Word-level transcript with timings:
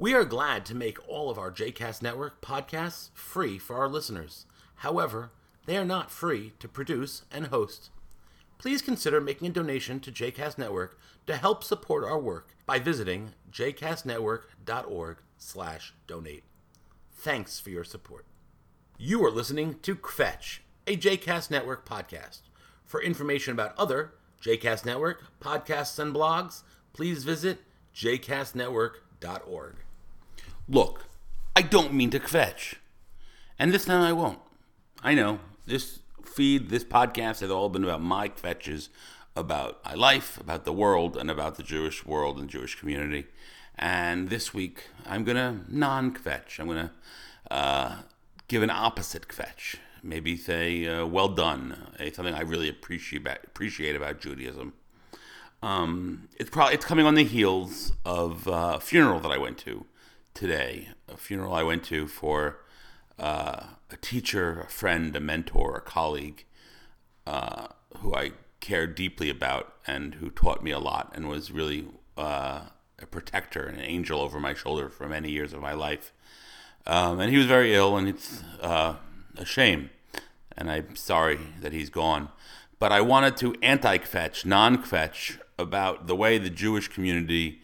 We 0.00 0.14
are 0.14 0.24
glad 0.24 0.64
to 0.64 0.74
make 0.74 1.06
all 1.06 1.28
of 1.28 1.36
our 1.36 1.52
JCast 1.52 2.00
Network 2.00 2.40
podcasts 2.40 3.10
free 3.12 3.58
for 3.58 3.76
our 3.76 3.86
listeners. 3.86 4.46
However, 4.76 5.30
they 5.66 5.76
are 5.76 5.84
not 5.84 6.10
free 6.10 6.54
to 6.58 6.68
produce 6.68 7.24
and 7.30 7.48
host. 7.48 7.90
Please 8.56 8.80
consider 8.80 9.20
making 9.20 9.48
a 9.48 9.52
donation 9.52 10.00
to 10.00 10.10
JCast 10.10 10.56
Network 10.56 10.98
to 11.26 11.36
help 11.36 11.62
support 11.62 12.02
our 12.02 12.18
work 12.18 12.56
by 12.64 12.78
visiting 12.78 13.34
jcastnetwork.org/donate. 13.52 16.44
Thanks 17.12 17.60
for 17.60 17.68
your 17.68 17.84
support. 17.84 18.24
You 18.96 19.22
are 19.22 19.30
listening 19.30 19.80
to 19.80 19.94
Kvetch, 19.94 20.60
a 20.86 20.96
JCast 20.96 21.50
Network 21.50 21.86
podcast. 21.86 22.40
For 22.86 23.02
information 23.02 23.52
about 23.52 23.76
other 23.76 24.14
JCast 24.40 24.86
Network 24.86 25.24
podcasts 25.42 25.98
and 25.98 26.14
blogs, 26.14 26.62
please 26.94 27.24
visit 27.24 27.58
jcastnetwork.org. 27.94 29.74
Look, 30.70 31.06
I 31.56 31.62
don't 31.62 31.92
mean 31.92 32.10
to 32.10 32.20
kvetch. 32.20 32.76
And 33.58 33.72
this 33.72 33.86
time 33.86 34.02
I 34.02 34.12
won't. 34.12 34.38
I 35.02 35.14
know, 35.14 35.40
this 35.66 35.98
feed, 36.24 36.70
this 36.70 36.84
podcast 36.84 37.40
has 37.40 37.50
all 37.50 37.68
been 37.68 37.82
about 37.82 38.00
my 38.00 38.28
kvetches 38.28 38.88
about 39.34 39.84
my 39.84 39.94
life, 39.94 40.38
about 40.38 40.64
the 40.64 40.72
world, 40.72 41.16
and 41.16 41.28
about 41.28 41.56
the 41.56 41.64
Jewish 41.64 42.06
world 42.06 42.38
and 42.38 42.48
Jewish 42.48 42.78
community. 42.78 43.26
And 43.76 44.28
this 44.28 44.54
week, 44.54 44.84
I'm 45.06 45.24
going 45.24 45.36
to 45.36 45.64
non 45.68 46.14
kvetch. 46.14 46.60
I'm 46.60 46.66
going 46.66 46.88
to 46.88 47.52
uh, 47.52 47.96
give 48.46 48.62
an 48.62 48.70
opposite 48.70 49.26
kvetch. 49.26 49.74
Maybe 50.04 50.36
say, 50.36 50.86
uh, 50.86 51.04
well 51.04 51.28
done, 51.28 51.94
uh, 51.98 52.12
something 52.12 52.34
I 52.34 52.42
really 52.42 52.68
appreciate 52.68 53.22
about, 53.22 53.38
appreciate 53.44 53.96
about 53.96 54.20
Judaism. 54.20 54.74
Um, 55.64 56.28
it's 56.38 56.48
probably 56.48 56.74
it's 56.74 56.84
coming 56.84 57.06
on 57.06 57.16
the 57.16 57.24
heels 57.24 57.92
of 58.04 58.46
uh, 58.46 58.74
a 58.76 58.80
funeral 58.80 59.18
that 59.20 59.32
I 59.32 59.36
went 59.36 59.58
to 59.58 59.84
today, 60.34 60.88
a 61.08 61.16
funeral 61.16 61.54
I 61.54 61.62
went 61.62 61.84
to 61.84 62.06
for 62.06 62.58
uh, 63.18 63.64
a 63.90 63.96
teacher, 64.00 64.60
a 64.60 64.70
friend, 64.70 65.14
a 65.14 65.20
mentor, 65.20 65.76
a 65.76 65.80
colleague 65.80 66.44
uh, 67.26 67.68
who 67.98 68.14
I 68.14 68.32
cared 68.60 68.94
deeply 68.94 69.30
about 69.30 69.74
and 69.86 70.14
who 70.14 70.30
taught 70.30 70.62
me 70.62 70.70
a 70.70 70.78
lot 70.78 71.12
and 71.14 71.28
was 71.28 71.50
really 71.50 71.86
uh, 72.16 72.62
a 72.98 73.06
protector 73.06 73.64
and 73.64 73.78
an 73.78 73.84
angel 73.84 74.20
over 74.20 74.38
my 74.38 74.54
shoulder 74.54 74.88
for 74.88 75.08
many 75.08 75.30
years 75.30 75.52
of 75.52 75.60
my 75.60 75.72
life. 75.72 76.12
Um, 76.86 77.20
and 77.20 77.30
he 77.30 77.36
was 77.36 77.46
very 77.46 77.74
ill, 77.74 77.96
and 77.96 78.08
it's 78.08 78.42
uh, 78.60 78.96
a 79.36 79.44
shame. 79.44 79.90
And 80.56 80.70
I'm 80.70 80.96
sorry 80.96 81.38
that 81.60 81.72
he's 81.72 81.90
gone. 81.90 82.28
But 82.78 82.92
I 82.92 83.00
wanted 83.02 83.36
to 83.38 83.54
anti 83.62 83.98
kvetch, 83.98 84.44
non 84.46 84.82
kvetch, 84.82 85.38
about 85.58 86.06
the 86.06 86.16
way 86.16 86.38
the 86.38 86.50
Jewish 86.50 86.88
community 86.88 87.60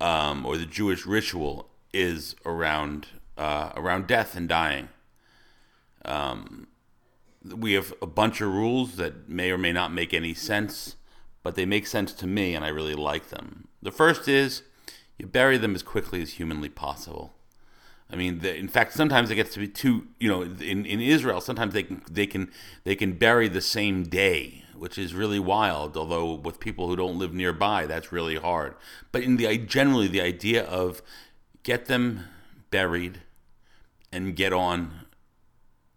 um, 0.00 0.46
or 0.46 0.56
the 0.56 0.66
Jewish 0.66 1.04
ritual 1.04 1.68
is 1.92 2.34
around 2.44 3.08
uh, 3.36 3.72
around 3.76 4.06
death 4.06 4.36
and 4.36 4.48
dying. 4.48 4.88
Um, 6.04 6.68
we 7.44 7.74
have 7.74 7.92
a 8.00 8.06
bunch 8.06 8.40
of 8.40 8.48
rules 8.48 8.96
that 8.96 9.28
may 9.28 9.50
or 9.50 9.58
may 9.58 9.72
not 9.72 9.92
make 9.92 10.14
any 10.14 10.34
sense, 10.34 10.96
but 11.42 11.54
they 11.54 11.66
make 11.66 11.86
sense 11.86 12.12
to 12.14 12.26
me, 12.26 12.54
and 12.54 12.64
I 12.64 12.68
really 12.68 12.94
like 12.94 13.28
them. 13.28 13.68
The 13.82 13.92
first 13.92 14.26
is 14.26 14.62
you 15.18 15.26
bury 15.26 15.58
them 15.58 15.74
as 15.74 15.82
quickly 15.82 16.22
as 16.22 16.34
humanly 16.34 16.68
possible. 16.68 17.34
I 18.10 18.16
mean, 18.16 18.38
the, 18.38 18.54
in 18.54 18.68
fact, 18.68 18.92
sometimes 18.92 19.30
it 19.30 19.34
gets 19.34 19.52
to 19.54 19.60
be 19.60 19.68
too. 19.68 20.06
You 20.20 20.28
know, 20.28 20.42
in, 20.42 20.86
in 20.86 21.00
Israel, 21.00 21.40
sometimes 21.40 21.74
they 21.74 21.82
can 21.82 22.02
they 22.10 22.26
can 22.26 22.50
they 22.84 22.94
can 22.94 23.14
bury 23.14 23.48
the 23.48 23.60
same 23.60 24.04
day, 24.04 24.64
which 24.76 24.96
is 24.96 25.12
really 25.12 25.40
wild. 25.40 25.96
Although 25.96 26.34
with 26.34 26.60
people 26.60 26.86
who 26.86 26.96
don't 26.96 27.18
live 27.18 27.34
nearby, 27.34 27.86
that's 27.86 28.12
really 28.12 28.36
hard. 28.36 28.76
But 29.10 29.22
in 29.22 29.36
the 29.36 29.58
generally 29.58 30.06
the 30.06 30.20
idea 30.20 30.64
of 30.64 31.02
get 31.66 31.86
them 31.86 32.20
buried 32.70 33.22
and 34.12 34.36
get 34.36 34.52
on 34.52 35.04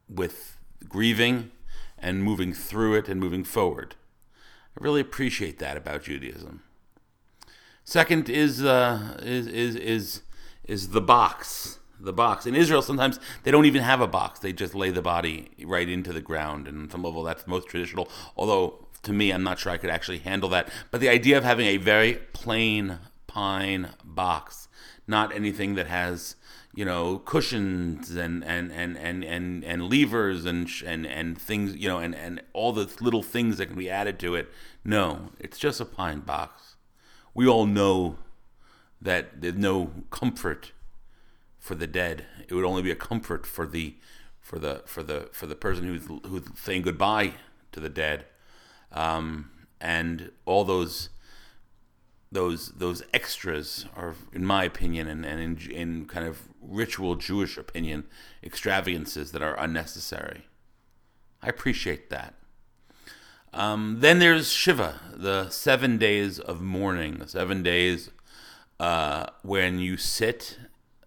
with 0.09 0.57
grieving 0.87 1.51
and 1.95 2.23
moving 2.23 2.51
through 2.51 2.95
it 2.95 3.07
and 3.07 3.19
moving 3.19 3.43
forward. 3.43 3.93
I 4.35 4.83
really 4.83 4.99
appreciate 4.99 5.59
that 5.59 5.77
about 5.77 6.05
Judaism. 6.05 6.63
Second 7.83 8.31
is 8.31 8.63
uh, 8.63 9.19
is 9.21 9.45
is 9.45 9.75
is 9.75 10.21
is 10.63 10.89
the 10.89 11.01
box. 11.01 11.77
The 11.99 12.13
box 12.13 12.47
in 12.47 12.55
Israel 12.55 12.81
sometimes 12.81 13.19
they 13.43 13.51
don't 13.51 13.65
even 13.65 13.83
have 13.83 14.01
a 14.01 14.07
box; 14.07 14.39
they 14.39 14.53
just 14.53 14.73
lay 14.73 14.89
the 14.89 15.03
body 15.03 15.51
right 15.63 15.87
into 15.87 16.11
the 16.11 16.21
ground. 16.21 16.67
And 16.67 16.79
on 16.79 16.89
some 16.89 17.03
level, 17.03 17.21
that's 17.21 17.45
most 17.45 17.67
traditional. 17.67 18.09
Although 18.35 18.87
to 19.03 19.13
me, 19.13 19.29
I'm 19.31 19.43
not 19.43 19.59
sure 19.59 19.71
I 19.71 19.77
could 19.77 19.91
actually 19.91 20.19
handle 20.19 20.49
that. 20.49 20.69
But 20.89 20.99
the 20.99 21.09
idea 21.09 21.37
of 21.37 21.43
having 21.43 21.67
a 21.67 21.77
very 21.77 22.13
plain 22.33 22.97
pine 23.27 23.89
box 24.03 24.68
not 25.09 25.35
anything 25.35 25.75
that 25.75 25.87
has 25.87 26.35
you 26.73 26.85
know 26.85 27.19
cushions 27.19 28.15
and 28.15 28.43
and 28.45 28.71
and 28.71 28.97
and 28.97 29.23
and, 29.23 29.63
and 29.63 29.89
levers 29.89 30.45
and 30.45 30.69
and 30.85 31.05
and 31.05 31.41
things 31.41 31.75
you 31.75 31.89
know 31.89 31.97
and 31.97 32.15
and 32.15 32.41
all 32.53 32.71
the 32.71 32.89
little 33.01 33.23
things 33.23 33.57
that 33.57 33.65
can 33.65 33.77
be 33.77 33.89
added 33.89 34.19
to 34.19 34.35
it. 34.35 34.49
No 34.85 35.31
it's 35.39 35.57
just 35.57 35.81
a 35.81 35.85
pine 35.85 36.19
box. 36.19 36.75
We 37.33 37.47
all 37.47 37.65
know 37.65 38.17
that 39.01 39.41
there's 39.41 39.55
no 39.55 39.91
comfort 40.11 40.73
for 41.57 41.75
the 41.75 41.87
dead. 41.87 42.25
It 42.47 42.53
would 42.53 42.65
only 42.65 42.81
be 42.81 42.91
a 42.91 42.95
comfort 42.95 43.45
for 43.45 43.65
the 43.65 43.95
for 44.39 44.59
the 44.59 44.83
for 44.85 45.03
the 45.03 45.29
for 45.31 45.47
the 45.47 45.55
person 45.55 45.85
who's 45.85 46.05
who's 46.25 46.43
saying 46.55 46.83
goodbye 46.83 47.33
to 47.71 47.79
the 47.79 47.89
dead. 47.89 48.25
Um, 48.91 49.51
and 49.81 50.31
all 50.45 50.63
those 50.63 51.09
those 52.31 52.69
those 52.69 53.01
extras 53.13 53.85
are, 53.95 54.15
in 54.33 54.45
my 54.45 54.63
opinion, 54.63 55.07
and, 55.07 55.25
and 55.25 55.39
in, 55.41 55.71
in 55.71 56.05
kind 56.05 56.27
of 56.27 56.43
ritual 56.61 57.15
Jewish 57.15 57.57
opinion, 57.57 58.05
extravagances 58.43 59.31
that 59.31 59.41
are 59.41 59.57
unnecessary. 59.59 60.45
I 61.41 61.47
appreciate 61.47 62.09
that. 62.09 62.35
Um, 63.51 63.97
then 63.99 64.19
there's 64.19 64.51
Shiva, 64.51 64.99
the 65.13 65.49
seven 65.49 65.97
days 65.97 66.39
of 66.39 66.61
mourning, 66.61 67.17
the 67.17 67.27
seven 67.27 67.63
days 67.63 68.11
uh, 68.79 69.27
when 69.41 69.79
you 69.79 69.97
sit. 69.97 70.59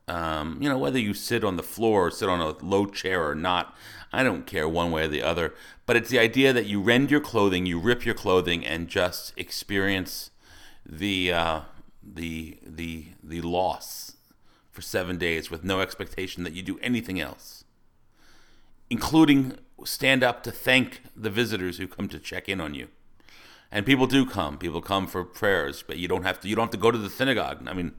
Um, 0.08 0.58
you 0.60 0.68
know, 0.68 0.78
whether 0.78 0.98
you 0.98 1.14
sit 1.14 1.44
on 1.44 1.56
the 1.56 1.62
floor 1.62 2.08
or 2.08 2.10
sit 2.10 2.28
on 2.28 2.40
a 2.40 2.50
low 2.64 2.86
chair 2.86 3.26
or 3.26 3.36
not, 3.36 3.74
I 4.12 4.24
don't 4.24 4.46
care 4.46 4.68
one 4.68 4.90
way 4.90 5.04
or 5.04 5.08
the 5.08 5.22
other. 5.22 5.54
But 5.86 5.96
it's 5.96 6.10
the 6.10 6.18
idea 6.18 6.52
that 6.52 6.66
you 6.66 6.80
rend 6.80 7.10
your 7.12 7.20
clothing, 7.20 7.66
you 7.66 7.78
rip 7.78 8.04
your 8.04 8.16
clothing, 8.16 8.66
and 8.66 8.88
just 8.88 9.32
experience 9.36 10.31
the 10.84 11.32
uh, 11.32 11.60
the 12.02 12.58
the 12.64 13.06
the 13.22 13.40
loss 13.40 14.16
for 14.70 14.82
seven 14.82 15.18
days 15.18 15.50
with 15.50 15.62
no 15.62 15.80
expectation 15.80 16.44
that 16.44 16.54
you 16.54 16.62
do 16.62 16.78
anything 16.80 17.20
else, 17.20 17.64
including 18.88 19.58
stand 19.84 20.22
up 20.22 20.42
to 20.42 20.50
thank 20.50 21.02
the 21.16 21.30
visitors 21.30 21.78
who 21.78 21.86
come 21.86 22.08
to 22.08 22.18
check 22.18 22.48
in 22.48 22.60
on 22.60 22.74
you. 22.74 22.88
And 23.70 23.86
people 23.86 24.06
do 24.06 24.26
come. 24.26 24.58
People 24.58 24.82
come 24.82 25.06
for 25.06 25.24
prayers, 25.24 25.82
but 25.86 25.96
you 25.96 26.06
don't 26.06 26.24
have 26.24 26.40
to. 26.40 26.48
You 26.48 26.56
don't 26.56 26.64
have 26.64 26.72
to 26.72 26.76
go 26.76 26.90
to 26.90 26.98
the 26.98 27.10
synagogue. 27.10 27.66
I 27.66 27.72
mean, 27.72 27.92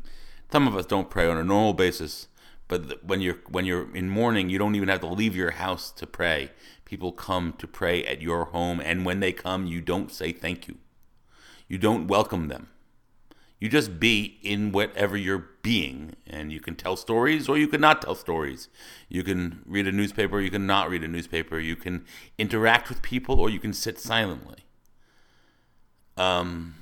some 0.51 0.67
of 0.67 0.75
us 0.75 0.85
don't 0.85 1.09
pray 1.09 1.27
on 1.27 1.37
a 1.37 1.43
normal 1.43 1.73
basis, 1.73 2.27
but 2.67 3.03
when 3.03 3.21
you're 3.21 3.39
when 3.49 3.65
you're 3.65 3.93
in 3.95 4.09
mourning, 4.09 4.49
you 4.49 4.59
don't 4.59 4.75
even 4.75 4.89
have 4.89 4.99
to 4.99 5.07
leave 5.07 5.35
your 5.35 5.51
house 5.51 5.89
to 5.91 6.05
pray. 6.05 6.51
People 6.85 7.11
come 7.11 7.53
to 7.57 7.67
pray 7.67 8.05
at 8.05 8.21
your 8.21 8.45
home, 8.45 8.79
and 8.79 9.03
when 9.03 9.19
they 9.19 9.31
come, 9.31 9.65
you 9.65 9.81
don't 9.81 10.11
say 10.11 10.31
thank 10.31 10.67
you. 10.67 10.77
You 11.67 11.79
don't 11.79 12.07
welcome 12.07 12.49
them. 12.49 12.69
You 13.63 13.69
just 13.69 13.97
be 13.97 14.39
in 14.43 14.73
whatever 14.73 15.15
you're 15.15 15.47
being, 15.61 16.17
and 16.27 16.51
you 16.51 16.59
can 16.59 16.75
tell 16.75 16.97
stories 16.97 17.47
or 17.47 17.57
you 17.57 17.69
can 17.69 17.79
not 17.79 18.01
tell 18.01 18.13
stories. 18.13 18.67
You 19.07 19.23
can 19.23 19.61
read 19.65 19.87
a 19.87 19.91
newspaper, 19.93 20.41
you 20.41 20.51
can 20.51 20.67
not 20.67 20.89
read 20.89 21.01
a 21.01 21.07
newspaper. 21.07 21.57
You 21.59 21.77
can 21.77 22.03
interact 22.37 22.89
with 22.89 23.01
people 23.01 23.39
or 23.39 23.49
you 23.49 23.61
can 23.61 23.71
sit 23.71 23.97
silently. 23.97 24.65
Um, 26.17 26.75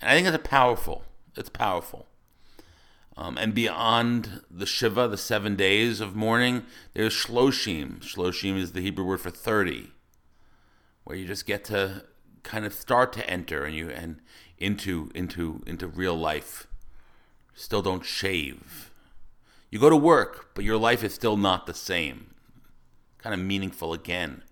I 0.00 0.14
think 0.14 0.28
it's 0.28 0.48
powerful. 0.48 1.02
It's 1.36 1.50
powerful. 1.50 2.06
Um, 3.16 3.36
and 3.36 3.52
beyond 3.52 4.42
the 4.48 4.66
Shiva, 4.66 5.08
the 5.08 5.18
seven 5.18 5.56
days 5.56 6.00
of 6.00 6.14
mourning, 6.14 6.62
there's 6.94 7.12
Shloshim. 7.12 8.04
Shloshim 8.04 8.56
is 8.56 8.70
the 8.70 8.82
Hebrew 8.82 9.04
word 9.04 9.20
for 9.20 9.30
30, 9.30 9.90
where 11.02 11.16
you 11.16 11.26
just 11.26 11.44
get 11.44 11.64
to 11.64 12.04
kind 12.44 12.64
of 12.64 12.72
start 12.72 13.12
to 13.14 13.28
enter 13.28 13.64
and 13.64 13.74
you 13.74 13.90
and 13.90 14.20
into 14.60 15.10
into 15.14 15.62
into 15.66 15.86
real 15.86 16.16
life. 16.16 16.66
Still 17.54 17.82
don't 17.82 18.04
shave. 18.04 18.90
You 19.70 19.78
go 19.78 19.90
to 19.90 19.96
work, 19.96 20.50
but 20.54 20.64
your 20.64 20.76
life 20.76 21.02
is 21.04 21.14
still 21.14 21.36
not 21.36 21.66
the 21.66 21.74
same. 21.74 22.34
Kind 23.18 23.34
of 23.34 23.40
meaningful 23.40 23.92
again. 23.92 24.42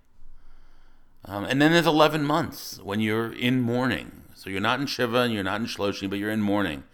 Um, 1.25 1.44
and 1.44 1.60
then 1.60 1.72
there's 1.72 1.87
11 1.87 2.25
months 2.25 2.78
when 2.82 3.00
you're 3.00 3.32
in 3.32 3.60
mourning. 3.60 4.22
So 4.34 4.50
you're 4.50 4.60
not 4.60 4.81
in 4.81 4.87
Shiva 4.87 5.19
and 5.19 5.34
you're 5.34 5.43
not 5.43 5.60
in 5.60 5.66
Shloshi, 5.66 6.08
but 6.08 6.19
you're 6.19 6.31
in 6.31 6.43
mourning. 6.43 6.84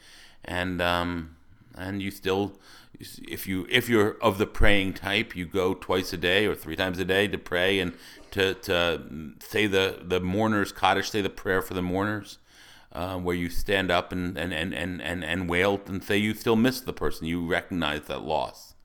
And 0.45 0.81
um, 0.81 1.37
and 1.77 2.03
you 2.03 2.11
still 2.11 2.59
if 3.01 3.47
you 3.47 3.67
if 3.69 3.89
you're 3.89 4.17
of 4.23 4.39
the 4.39 4.47
praying 4.47 4.95
type, 4.95 5.37
you 5.37 5.47
go 5.47 5.75
twice 5.75 6.13
a 6.13 6.17
day 6.17 6.47
or 6.47 6.55
three 6.55 6.77
times 6.77 6.99
a 6.99 7.05
day 7.05 7.29
to 7.29 7.39
pray 7.39 7.79
and 7.79 7.93
to, 8.31 8.55
to 8.55 9.03
say 9.41 9.67
the 9.67 10.01
the 10.03 10.21
mourners 10.21 10.73
Kaddish, 10.73 11.11
say 11.11 11.21
the 11.21 11.31
prayer 11.31 11.63
for 11.63 11.75
the 11.75 11.83
mourners. 11.83 12.39
Uh, 12.95 13.19
where 13.19 13.35
you 13.35 13.51
stand 13.51 13.91
up 13.91 14.13
and, 14.13 14.39
and, 14.39 14.55
and, 14.55 14.73
and, 14.73 15.03
and, 15.03 15.25
and 15.25 15.49
wail 15.49 15.81
and 15.87 16.05
say 16.05 16.17
you 16.17 16.33
still 16.33 16.55
miss 16.55 16.81
the 16.81 16.93
person. 16.93 17.27
You 17.27 17.45
recognize 17.45 18.03
that 18.03 18.23
loss. 18.23 18.77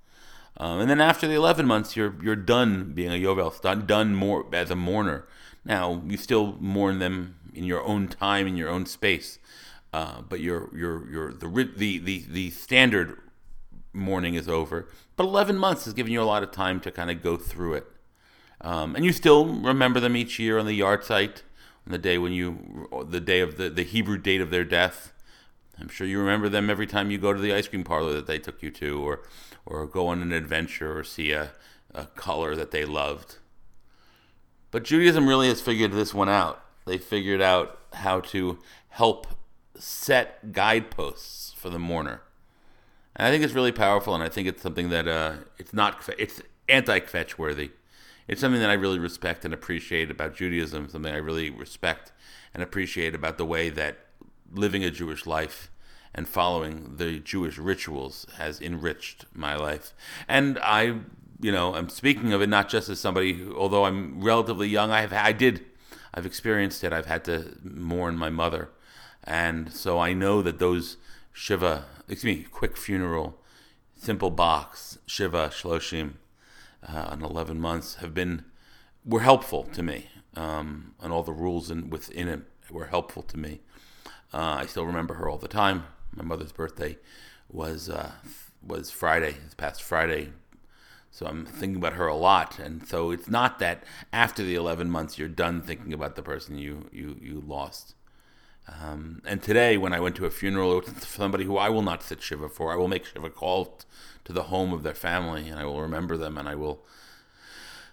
Um, 0.58 0.80
and 0.80 0.90
then 0.90 1.00
after 1.00 1.28
the 1.28 1.36
11 1.36 1.68
months, 1.68 1.96
you're, 1.96 2.16
you're 2.20 2.36
done 2.36 2.94
being 2.94 3.12
a 3.12 3.28
avel, 3.28 3.62
done, 3.62 3.86
done 3.86 4.16
more 4.16 4.48
as 4.52 4.72
a 4.72 4.76
mourner. 4.76 5.28
Now, 5.64 6.02
you 6.08 6.18
still 6.18 6.58
mourn 6.60 6.98
them 6.98 7.36
in 7.54 7.66
your 7.66 7.84
own 7.84 8.08
time, 8.08 8.48
in 8.48 8.58
your 8.58 8.70
own 8.70 8.88
space. 8.88 9.38
Uh, 9.92 10.22
but 10.22 10.40
your 10.40 10.70
your 10.76 11.10
your 11.10 11.34
the, 11.34 11.48
the 11.76 11.98
the 11.98 12.26
the 12.30 12.52
standard 12.52 13.18
mourning 13.92 14.36
is 14.36 14.48
over. 14.48 14.88
But 15.16 15.24
11 15.24 15.58
months 15.58 15.86
has 15.86 15.94
given 15.94 16.14
you 16.14 16.22
a 16.22 16.24
lot 16.24 16.44
of 16.44 16.52
time 16.52 16.80
to 16.82 16.92
kind 16.92 17.10
of 17.10 17.24
go 17.24 17.38
through 17.38 17.74
it. 17.74 17.88
Um, 18.62 18.96
and 18.96 19.04
you 19.04 19.12
still 19.12 19.46
remember 19.46 20.00
them 20.00 20.16
each 20.16 20.38
year 20.38 20.60
on 20.60 20.66
the 20.66 20.80
yahrzeit, 20.80 21.30
on 21.32 21.42
the 21.92 21.98
day 21.98 22.18
when 22.18 22.32
you, 22.32 22.88
the 23.08 23.22
day 23.22 23.40
of 23.40 23.58
the, 23.58 23.70
the 23.70 23.84
Hebrew 23.84 24.18
date 24.18 24.42
of 24.42 24.50
their 24.50 24.64
death. 24.64 25.14
I'm 25.80 25.90
sure 25.90 26.06
you 26.06 26.20
remember 26.20 26.50
them 26.50 26.70
every 26.70 26.88
time 26.88 27.10
you 27.10 27.18
go 27.18 27.34
to 27.34 27.40
the 27.40 27.54
ice 27.54 27.68
cream 27.68 27.84
parlor 27.84 28.14
that 28.14 28.28
they 28.28 28.40
took 28.40 28.62
you 28.62 28.70
to, 28.72 29.02
or, 29.02 29.22
or 29.66 29.86
go 29.86 30.08
on 30.08 30.22
an 30.22 30.32
adventure, 30.32 30.98
or 30.98 31.04
see 31.04 31.32
a, 31.32 31.52
a 31.94 32.06
color 32.06 32.56
that 32.56 32.72
they 32.72 32.86
loved. 32.86 33.38
But 34.72 34.84
Judaism 34.84 35.28
really 35.28 35.48
has 35.48 35.62
figured 35.62 35.94
this 35.94 36.14
one 36.14 36.30
out. 36.30 36.64
They 36.86 36.98
figured 36.98 37.42
out 37.42 37.80
how 37.94 38.20
to 38.20 38.60
help 38.90 39.28
set 39.78 40.52
guideposts 40.52 41.54
for 41.54 41.70
the 41.70 41.80
mourner. 41.80 42.22
And 43.16 43.28
I 43.28 43.32
think 43.32 43.44
it's 43.44 43.54
really 43.54 43.72
powerful, 43.72 44.14
and 44.14 44.24
I 44.24 44.30
think 44.30 44.48
it's 44.48 44.62
something 44.62 44.90
that 44.90 45.08
uh, 45.08 45.34
it's 45.58 45.74
not 45.74 46.08
it's 46.18 46.42
anti-kvetch 46.68 47.38
worthy. 47.38 47.72
It's 48.30 48.42
something 48.42 48.62
that 48.62 48.70
I 48.70 48.74
really 48.74 49.00
respect 49.00 49.44
and 49.44 49.56
appreciate 49.56 50.12
about 50.12 50.36
Judaism. 50.36 50.88
Something 50.88 51.12
I 51.12 51.18
really 51.18 51.50
respect 51.50 52.12
and 52.54 52.62
appreciate 52.62 53.16
about 53.16 53.40
the 53.40 53.46
way 53.46 53.70
that 53.70 53.98
living 54.54 54.84
a 54.84 54.92
Jewish 54.92 55.26
life 55.26 55.72
and 56.14 56.30
following 56.30 56.98
the 56.98 57.18
Jewish 57.18 57.58
rituals 57.58 58.28
has 58.38 58.62
enriched 58.62 59.26
my 59.34 59.56
life. 59.56 59.96
And 60.28 60.60
I, 60.62 61.00
you 61.42 61.52
know, 61.52 61.74
I'm 61.74 61.90
speaking 61.90 62.32
of 62.32 62.42
it 62.44 62.50
not 62.50 62.70
just 62.70 62.88
as 62.88 63.00
somebody, 63.00 63.34
who, 63.34 63.58
although 63.58 63.86
I'm 63.86 64.22
relatively 64.24 64.68
young, 64.68 64.92
I 64.92 65.02
have, 65.02 65.12
I 65.12 65.32
did, 65.32 65.66
I've 66.14 66.28
experienced 66.28 66.84
it. 66.84 66.94
I've 66.94 67.08
had 67.08 67.26
to 67.26 67.58
mourn 67.64 68.16
my 68.16 68.30
mother, 68.30 68.70
and 69.24 69.74
so 69.74 70.00
I 70.00 70.14
know 70.14 70.42
that 70.42 70.60
those 70.60 70.98
shiva, 71.34 71.86
excuse 72.08 72.38
me, 72.38 72.44
quick 72.44 72.78
funeral, 72.78 73.40
simple 73.96 74.32
box, 74.32 74.98
shiva, 75.06 75.50
shloshim, 75.50 76.14
uh, 76.88 77.10
and 77.12 77.22
11 77.22 77.60
months 77.60 77.96
have 77.96 78.14
been 78.14 78.44
were 79.06 79.22
helpful 79.22 79.64
to 79.64 79.82
me, 79.82 80.10
um, 80.36 80.94
and 81.02 81.12
all 81.12 81.24
the 81.24 81.34
rules 81.34 81.72
in, 81.72 81.90
within 81.90 82.28
it 82.28 82.42
were 82.70 82.86
helpful 82.86 83.24
to 83.24 83.38
me. 83.38 83.62
Uh, 84.34 84.58
I 84.60 84.66
still 84.66 84.86
remember 84.86 85.16
her 85.16 85.28
all 85.28 85.38
the 85.38 85.48
time. 85.48 85.86
My 86.16 86.24
mother's 86.24 86.52
birthday 86.52 86.98
was 87.52 87.90
uh, 87.90 88.12
was 88.66 88.92
Friday, 88.92 89.36
this 89.44 89.54
past 89.54 89.82
Friday, 89.82 90.30
so 91.12 91.26
I'm 91.26 91.46
thinking 91.46 91.78
about 91.78 91.94
her 91.94 92.08
a 92.08 92.16
lot. 92.16 92.60
And 92.60 92.88
so 92.88 93.12
it's 93.12 93.30
not 93.30 93.60
that 93.60 93.84
after 94.14 94.44
the 94.44 94.56
11 94.56 94.90
months 94.90 95.18
you're 95.18 95.28
done 95.28 95.62
thinking 95.62 95.94
about 95.94 96.16
the 96.16 96.22
person 96.22 96.58
you 96.58 96.90
you 96.92 97.18
you 97.22 97.44
lost. 97.46 97.96
Um, 98.82 99.22
and 99.26 99.42
today, 99.42 99.78
when 99.78 99.94
I 99.94 100.00
went 100.00 100.16
to 100.18 100.26
a 100.26 100.30
funeral 100.30 100.82
for 100.82 101.06
somebody 101.06 101.46
who 101.46 101.58
I 101.58 101.70
will 101.70 101.82
not 101.82 102.04
sit 102.04 102.22
shiva 102.22 102.50
for, 102.50 102.72
I 102.72 102.76
will 102.76 102.88
make 102.88 103.06
shiva 103.06 103.30
call 103.30 103.80
to 104.26 104.34
the 104.34 104.44
home 104.44 104.74
of 104.74 104.84
their 104.84 104.94
family, 104.94 105.50
and 105.50 105.60
I 105.60 105.66
will 105.66 105.82
remember 105.82 106.18
them, 106.18 106.38
and 106.38 106.48
I 106.48 106.56
will 106.56 106.84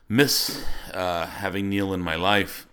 miss 0.09 0.65
uh, 0.93 1.27
having 1.27 1.69
Neil 1.69 1.95
in 1.95 2.01
my 2.01 2.17
life. 2.17 2.67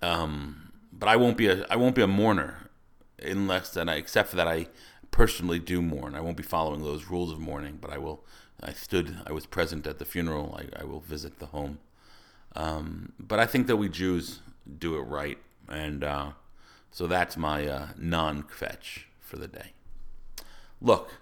Um, 0.00 0.72
but 0.92 1.08
I 1.08 1.16
won't 1.16 1.36
be 1.36 1.48
a 1.48 1.66
I 1.68 1.76
won't 1.76 1.94
be 1.94 2.02
a 2.02 2.06
mourner 2.06 2.68
unless 3.20 3.70
that 3.70 3.88
I 3.88 3.94
except 3.94 4.30
for 4.30 4.36
that 4.36 4.48
I 4.48 4.66
personally 5.10 5.58
do 5.58 5.82
mourn. 5.82 6.14
I 6.14 6.20
won't 6.20 6.36
be 6.36 6.42
following 6.42 6.82
those 6.82 7.06
rules 7.06 7.32
of 7.32 7.38
mourning, 7.38 7.78
but 7.80 7.90
I 7.90 7.98
will. 7.98 8.24
I 8.62 8.72
stood. 8.72 9.16
I 9.26 9.32
was 9.32 9.46
present 9.46 9.86
at 9.86 9.98
the 9.98 10.04
funeral. 10.04 10.56
I, 10.58 10.82
I 10.82 10.84
will 10.84 11.00
visit 11.00 11.38
the 11.38 11.46
home. 11.46 11.78
Um, 12.54 13.12
but 13.18 13.40
I 13.40 13.46
think 13.46 13.66
that 13.66 13.76
we 13.76 13.88
Jews 13.88 14.40
do 14.78 14.96
it 14.96 15.02
right, 15.02 15.38
and. 15.68 16.04
Uh, 16.04 16.30
so 16.92 17.06
that's 17.06 17.36
my 17.36 17.66
uh, 17.66 17.88
non 17.96 18.42
kvetch 18.42 19.04
for 19.18 19.36
the 19.36 19.48
day. 19.48 19.72
Look, 20.80 21.14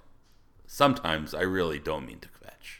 sometimes 0.66 1.32
I 1.32 1.42
really 1.42 1.78
don't 1.78 2.06
mean 2.06 2.18
to 2.18 2.28
kvetch. 2.28 2.79